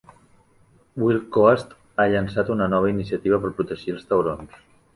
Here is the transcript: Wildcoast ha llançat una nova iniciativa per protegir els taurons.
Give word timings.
Wildcoast 1.01 1.75
ha 1.99 2.09
llançat 2.15 2.51
una 2.55 2.71
nova 2.77 2.91
iniciativa 2.95 3.43
per 3.47 3.55
protegir 3.61 3.97
els 3.97 4.13
taurons. 4.15 4.61